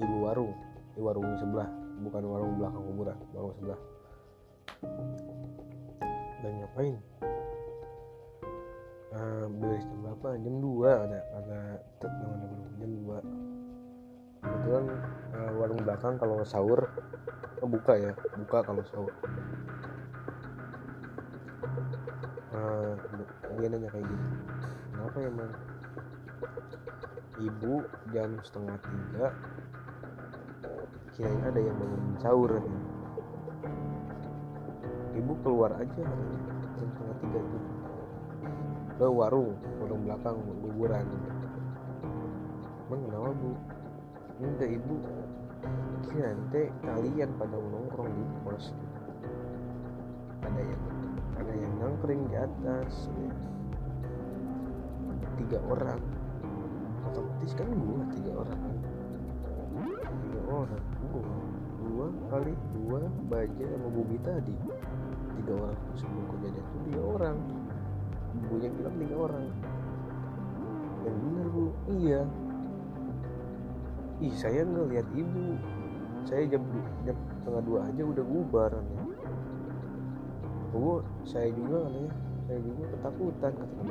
ibu 0.02 0.16
warung 0.26 0.54
di 0.98 1.00
warung 1.02 1.38
sebelah 1.38 1.70
bukan 2.02 2.24
warung 2.26 2.54
belakang 2.58 2.84
kuburan 2.90 3.18
warung 3.38 3.54
sebelah. 3.62 3.80
Dan 6.42 6.52
ngapain? 6.60 6.96
Uh, 9.14 9.46
beres 9.62 9.86
jam 9.86 10.00
berapa? 10.02 10.28
Jam 10.42 10.56
2 10.58 11.06
ada 11.06 11.20
ada 11.38 11.60
teman 12.02 12.38
jam 12.82 12.92
2 13.06 13.44
kebetulan 14.44 14.86
uh, 15.38 15.52
warung 15.56 15.80
belakang 15.86 16.20
kalau 16.20 16.44
sahur 16.44 16.92
oh, 17.64 17.70
buka 17.70 17.94
ya 17.96 18.12
buka 18.36 18.60
kalau 18.66 18.84
sahur. 18.90 19.14
Uh, 22.54 22.94
dia 23.58 23.70
nanya 23.70 23.90
kayak 23.90 24.06
gitu 24.06 24.26
kenapa 25.14 25.46
ya 25.46 25.50
ibu 27.46 27.86
jam 28.10 28.30
setengah 28.42 28.78
tiga. 28.82 29.26
Kirain 31.14 31.42
ada 31.46 31.60
yang 31.62 31.78
bangun 31.78 32.04
sahur 32.18 32.52
nih. 32.58 32.82
ibu 35.22 35.34
keluar 35.46 35.72
aja. 35.78 36.02
Jam 36.82 36.88
setengah 36.98 37.18
tiga 37.22 37.40
itu. 37.46 37.60
Ke 38.98 39.06
warung 39.06 39.54
warung 39.82 40.02
belakang 40.02 40.38
liburan. 40.66 41.06
Emang 42.90 43.02
kenapa 43.06 43.30
bu? 43.38 43.52
Enggak 44.42 44.70
ibu. 44.74 44.98
Nanti 46.14 46.62
kalian 46.82 47.30
pada 47.38 47.58
nongkrong 47.58 48.10
di 48.10 48.24
pos. 48.42 48.74
Ada 50.42 50.62
yang 50.62 50.84
ada 51.38 51.54
yang 51.54 51.74
nongkrong 51.78 52.22
di 52.30 52.36
atas 52.38 53.14
ya. 53.14 53.54
Tiga 55.40 55.58
orang. 55.70 56.00
Otomatis 57.10 57.54
kan 57.58 57.68
gua 57.74 58.02
tiga 58.14 58.32
orang. 58.38 58.62
Tiga 60.08 60.42
orang. 60.50 60.84
Gua 61.12 61.22
dua 61.84 62.06
kali 62.32 62.54
dua 62.74 63.00
baja 63.28 63.66
sama 63.68 63.88
bubi 63.92 64.18
tadi. 64.24 64.56
Tiga 65.42 65.52
orang. 65.58 65.80
Sebelum 65.98 66.26
kejadian 66.38 66.64
itu 66.64 66.78
tiga 66.92 67.02
orang. 67.04 67.38
Ibunya 68.34 68.70
bilang 68.74 68.96
tiga 68.98 69.16
orang. 69.18 69.46
Yang 71.04 71.16
benar 71.20 71.48
bu. 71.52 71.66
Iya. 71.92 72.22
Ih 74.24 74.34
saya 74.40 74.62
nggak 74.64 74.88
lihat 74.94 75.08
ibu. 75.14 75.46
Saya 76.24 76.48
jam 76.48 76.64
jam 77.04 77.18
setengah 77.44 77.64
dua 77.68 77.80
aja 77.92 78.04
udah 78.08 78.24
bubar 78.24 78.72
ya. 78.72 79.04
bu 80.74 81.04
saya 81.28 81.52
juga 81.54 81.86
katanya 81.86 82.12
saya 82.50 82.60
juga 82.66 82.84
ketakutan 82.98 83.52
kata 83.52 83.82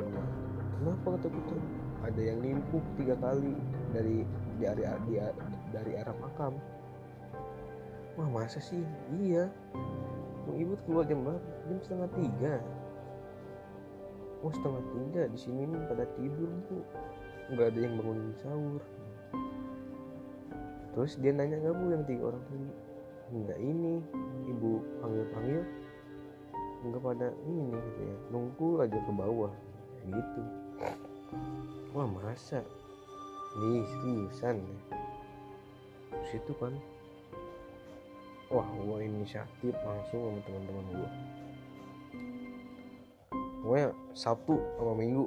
kenapa 0.79 1.17
ketakutan 1.19 1.61
ada 2.03 2.21
yang 2.21 2.43
nimpuk 2.43 2.83
tiga 2.99 3.15
kali 3.15 3.55
dari 3.95 4.27
di 4.59 4.63
area 4.67 4.99
di, 5.07 5.15
dari 5.71 5.91
arah 5.95 6.15
makam. 6.19 6.53
Wah 8.19 8.29
masa 8.29 8.59
sih? 8.59 8.83
Iya. 9.17 9.47
Ibu 10.51 10.75
keluar 10.85 11.07
jam 11.07 11.23
berapa? 11.23 11.39
Jam 11.71 11.77
setengah 11.79 12.09
tiga. 12.13 12.55
Oh 14.43 14.51
setengah 14.51 14.83
tiga 14.91 15.21
di 15.31 15.39
sini 15.39 15.63
nih 15.63 15.81
pada 15.87 16.03
tidur 16.19 16.51
bu 16.67 16.77
nggak 17.55 17.67
ada 17.71 17.79
yang 17.79 17.95
bangun 17.95 18.19
sahur. 18.43 18.81
Terus 20.93 21.17
dia 21.23 21.31
nanya 21.31 21.57
nggak 21.63 21.75
bu 21.79 21.85
yang 21.89 22.03
tiga 22.03 22.23
orang 22.35 22.43
tadi? 22.51 22.69
Nggak 23.31 23.59
ini. 23.63 23.95
Ibu 24.51 24.71
panggil 24.99 25.25
panggil 25.31 25.63
nggak 26.83 26.99
pada 26.99 27.27
ini 27.47 27.71
gitu 27.71 28.01
ya. 28.03 28.15
Nunggu 28.35 28.69
aja 28.83 28.99
ke 28.99 29.11
bawah. 29.15 29.53
Gitu 30.03 30.62
wah 31.93 32.07
masa? 32.09 32.61
Nih 33.59 33.85
seriusan 33.85 34.57
ya 34.61 34.77
situ 36.31 36.53
kan. 36.57 36.73
Wah 38.49 38.65
gue 38.65 39.05
inisiatif 39.05 39.73
langsung 39.85 40.21
sama 40.29 40.39
teman-teman 40.45 40.85
gue 40.93 41.09
pokoknya 43.63 43.89
Sabtu 44.11 44.59
sama 44.75 44.93
Minggu 44.93 45.25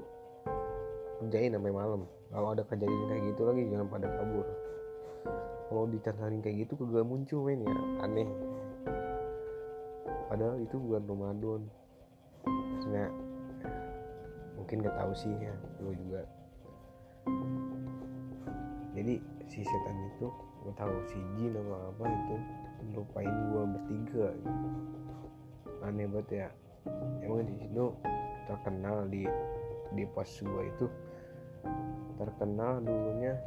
kerjain 1.18 1.56
sampai 1.56 1.72
malam. 1.72 2.04
Kalau 2.28 2.52
ada 2.52 2.62
kejadian 2.68 3.08
kayak 3.08 3.22
gitu 3.32 3.42
lagi 3.48 3.62
jangan 3.72 3.88
pada 3.88 4.08
kabur. 4.12 4.46
Kalau 5.66 5.84
ditandarin 5.88 6.40
kayak 6.44 6.56
gitu 6.68 6.72
kagak 6.76 7.08
muncul 7.08 7.40
men 7.48 7.64
ya. 7.64 7.74
Aneh. 8.04 8.28
Padahal 10.28 10.60
itu 10.60 10.76
bulan 10.76 11.02
Ramadan 11.08 11.60
mungkin 14.66 14.82
gak 14.82 14.98
tahu 14.98 15.12
sih 15.14 15.30
ya 15.38 15.54
gue 15.78 15.94
juga. 15.94 16.26
Jadi 18.98 19.14
si 19.46 19.62
setan 19.62 19.94
itu 20.10 20.26
gue 20.66 20.74
tahu 20.74 20.90
si 21.06 21.22
jin 21.38 21.54
sama 21.54 21.86
apa 21.94 22.02
itu 22.10 22.36
melupain 22.90 23.30
gue 23.30 23.62
bertiga. 23.62 24.28
Aneh 25.86 26.10
banget 26.10 26.28
ya. 26.34 26.48
Emang 27.22 27.46
di 27.46 27.54
situ 27.62 27.94
terkenal 28.50 29.06
di 29.06 29.22
di 29.94 30.02
pos 30.02 30.34
gue 30.42 30.62
itu. 30.66 30.90
Terkenal 32.18 32.82
dulunya 32.82 33.38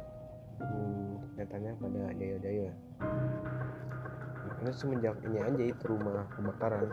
hmm, 0.56 1.36
katanya 1.36 1.76
pada 1.84 2.16
jaya-jaya. 2.16 2.72
Karena 4.56 4.72
semenjak 4.72 5.20
ini 5.28 5.36
aja 5.36 5.64
itu 5.68 5.84
rumah 5.84 6.24
kebakaran. 6.32 6.88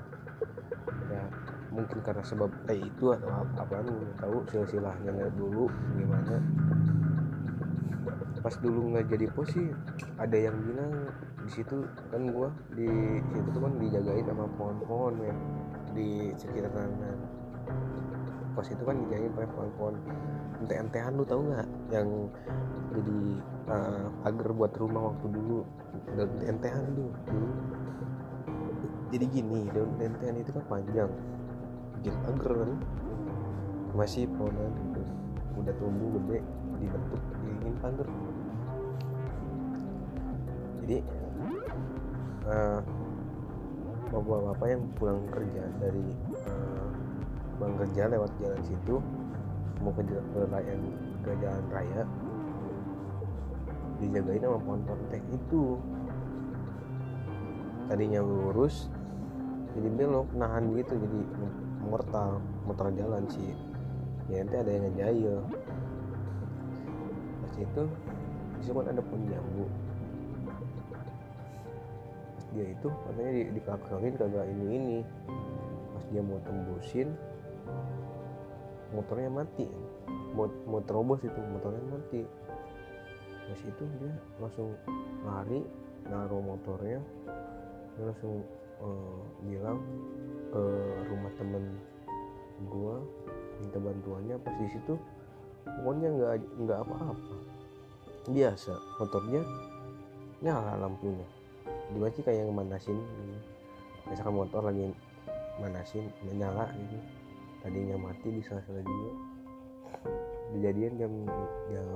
Ya 1.15 1.23
mungkin 1.71 1.99
karena 2.03 2.23
sebab 2.23 2.49
kayak 2.65 2.87
itu 2.87 3.05
atau 3.13 3.29
apa 3.43 3.83
nggak 3.83 4.17
tahu 4.23 4.37
silsilahnya 4.51 5.09
nggak 5.11 5.33
dulu 5.35 5.67
gimana. 5.99 6.39
Pas 8.39 8.55
dulu 8.63 8.95
nggak 8.95 9.05
jadi 9.11 9.25
pos 9.33 9.51
sih 9.51 9.67
ada 10.15 10.37
yang 10.37 10.55
bilang 10.63 11.11
di 11.43 11.49
situ 11.51 11.83
kan 12.11 12.27
gua 12.31 12.51
di 12.75 12.87
situ 13.33 13.47
tuh 13.51 13.61
kan 13.63 13.73
dijagain 13.79 14.25
sama 14.27 14.45
pohon-pohon 14.55 15.13
ya 15.23 15.35
di 15.95 16.31
sekitar 16.35 16.71
kanan 16.71 17.19
pos 18.55 18.67
itu 18.71 18.83
kan 18.87 18.95
dijagain 19.05 19.31
pakai 19.35 19.51
pohon-pohon 19.53 19.95
ente-entehan 20.63 21.13
lu 21.13 21.23
tau 21.27 21.41
nggak? 21.43 21.67
Yang 21.93 22.09
jadi 22.95 23.19
uh, 23.69 24.07
agar 24.25 24.49
buat 24.55 24.73
rumah 24.79 25.13
waktu 25.13 25.27
dulu 25.29 25.59
daun 26.15 26.31
entehan 26.47 26.83
dulu 26.95 27.11
dulu. 27.27 27.49
Jadi 29.11 29.25
gini 29.31 29.59
daun 29.71 29.91
entehan 29.99 30.35
itu 30.39 30.51
kan 30.55 30.63
panjang 30.71 31.11
bikin 31.99 32.15
agar 32.29 32.51
kan? 32.65 32.71
Masih 33.97 34.29
pohonan 34.37 34.69
gitu 34.77 35.01
udah 35.57 35.73
tumbuh 35.81 36.09
gede 36.21 36.39
dibentuk 36.77 37.21
ingin 37.43 37.75
pagar 37.81 38.07
jadi 40.85 40.97
uh, 42.47 42.79
bapak-bapak 44.13 44.67
yang 44.71 44.83
pulang 44.95 45.19
kerja 45.33 45.63
dari 45.81 46.05
uh, 46.47 46.87
kerja 47.57 48.07
lewat 48.07 48.31
jalan 48.39 48.61
situ 48.63 48.95
mau 49.81 49.91
ke, 49.91 50.01
ke, 50.05 50.41
ke 51.25 51.31
jalan 51.43 51.65
raya 51.73 52.01
dijagain 53.97 54.45
sama 54.45 54.61
pohon-pohon 54.61 55.09
teh 55.09 55.21
itu. 55.33 55.81
Tadinya 57.89 58.21
lurus 58.21 58.93
jadi 59.73 59.89
belok 59.89 60.29
nahan 60.37 60.69
gitu 60.77 60.93
jadi 60.95 61.19
mortal 61.87 62.43
motor 62.67 62.91
jalan 62.93 63.23
sih. 63.31 63.55
Ya 64.27 64.43
nanti 64.43 64.55
ada 64.59 64.69
yang 64.69 64.83
ngejayel 64.91 65.39
pas 67.39 67.53
itu 67.55 67.83
di 68.59 68.61
situ 68.61 68.73
kan 68.75 68.91
ada 68.91 69.01
pohon 69.01 69.23
jambu. 69.31 69.65
Pas 72.35 72.45
dia 72.51 72.65
itu 72.75 72.87
katanya 72.91 73.31
di, 73.31 73.41
dikakangin 73.55 74.13
kagak 74.19 74.45
ini 74.51 74.65
ini 74.75 74.97
pas 75.95 76.03
dia 76.11 76.21
mau 76.21 76.39
tembusin 76.43 77.07
motornya 78.91 79.31
mati. 79.31 79.65
Mau 80.35 80.51
mau 80.67 80.83
terobos 80.83 81.23
itu 81.23 81.39
motornya 81.39 81.83
mati. 81.87 82.21
Pas 83.47 83.61
itu 83.63 83.83
dia 84.03 84.11
langsung 84.43 84.75
lari 85.23 85.63
naruh 86.11 86.43
motornya. 86.43 86.99
Dia 87.95 88.03
langsung 88.11 88.43
uh, 88.83 89.23
bilang 89.47 89.79
ke 90.51 90.63
rumah 91.07 91.31
temen 91.37 91.63
gua 92.67 92.97
minta 93.61 93.77
bantuannya 93.77 94.35
pas 94.41 94.53
di 94.57 94.67
situ 94.73 94.93
pokoknya 95.65 96.07
nggak 96.13 96.33
nggak 96.63 96.79
apa-apa. 96.83 97.35
Biasa 98.27 98.73
motornya 98.99 99.41
nyala 100.43 100.73
lampunya. 100.79 101.27
Dia 101.67 102.07
sih 102.11 102.23
kayak 102.23 102.51
ngemanasin 102.51 102.99
misalkan 104.07 104.35
motor 104.35 104.61
lagi 104.63 104.91
manasin 105.59 106.05
nyala 106.35 106.67
gitu. 106.75 106.97
Tadinya 107.63 107.95
mati 107.99 108.27
bisa 108.31 108.59
salah 108.63 108.83
juga. 108.83 109.11
Kejadian 110.55 110.93
jam 110.95 111.13
jam 111.71 111.87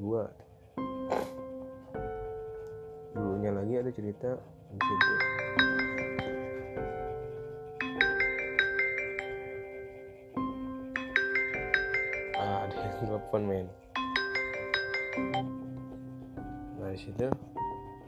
2 0.00 0.46
dulunya 3.16 3.48
lagi 3.48 3.74
ada 3.80 3.90
cerita 3.96 4.36
di 4.68 4.80
situ 4.84 5.85
telepon 13.06 13.42
men. 13.46 13.66
Nah 16.82 16.90
situ 16.98 17.30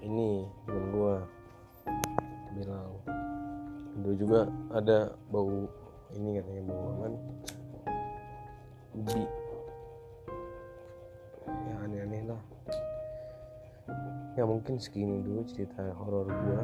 ini 0.02 0.42
temen 0.66 0.84
gua 0.90 1.22
bilang 2.58 2.90
dulu 4.02 4.14
juga 4.18 4.40
ada 4.74 5.14
bau 5.30 5.70
ini 6.18 6.42
katanya 6.42 6.62
bau 6.66 6.82
aman 6.98 7.12
ubi. 8.98 9.22
Ya 11.46 11.74
aneh-aneh 11.86 12.22
lah. 12.26 12.42
Ya 14.34 14.42
mungkin 14.42 14.82
segini 14.82 15.22
dulu 15.22 15.46
cerita 15.46 15.94
horor 15.94 16.26
gua 16.26 16.62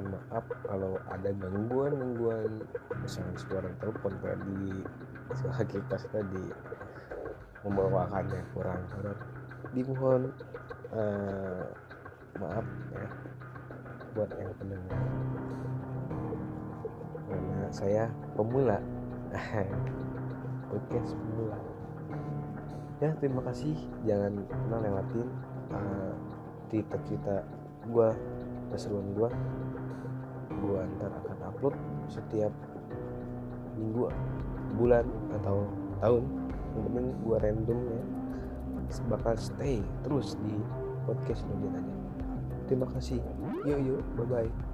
mohon 0.00 0.16
maaf 0.16 0.44
kalau 0.64 0.96
ada 1.12 1.28
gangguan 1.36 1.92
gangguan 1.92 2.64
misalnya 3.04 3.36
suara 3.36 3.68
telepon 3.84 4.16
tadi 4.24 4.80
suara 5.36 5.60
kita 5.68 5.96
tadi 6.08 6.44
membawakannya 7.60 8.40
kurang. 8.56 8.80
Horor 8.96 9.16
dimohon 9.76 10.32
uh, 10.96 11.68
maaf 12.40 12.64
ya 12.96 13.06
buat 14.16 14.30
yang 14.40 14.56
pendengar. 14.56 15.00
Karena 17.28 17.68
saya 17.68 18.04
pemula. 18.34 18.80
Podcast 20.72 21.12
pemula. 21.12 21.58
Ya 23.04 23.12
terima 23.20 23.44
kasih. 23.52 23.76
Jangan 24.08 24.48
pernah 24.48 24.80
lewatin 24.80 25.28
uh, 25.76 26.14
cerita-cerita 26.72 27.44
gue 27.90 28.08
keseruan 28.70 29.06
gue 29.14 29.30
gue 30.60 30.80
ntar 30.98 31.10
akan 31.24 31.38
upload 31.50 31.76
setiap 32.10 32.52
minggu 33.80 34.12
bulan 34.76 35.06
atau 35.40 35.64
tahun. 36.04 36.24
Yang 36.76 36.82
penting 36.86 37.06
gue 37.24 37.36
random 37.40 37.78
ya. 37.90 38.02
Bakal 39.06 39.34
stay 39.38 39.78
terus 40.02 40.34
di 40.42 40.54
podcast 41.06 41.46
Nudin 41.46 41.78
aja. 41.78 41.94
Terima 42.66 42.86
kasih. 42.90 43.22
Yuk 43.62 43.78
yuk 43.82 44.00
bye 44.18 44.26
bye 44.26 44.69